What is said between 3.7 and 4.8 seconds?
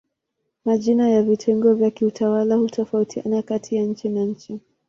ya nchi na nchi.